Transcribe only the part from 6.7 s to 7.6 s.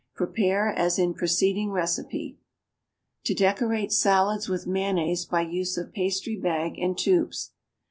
and Tubes.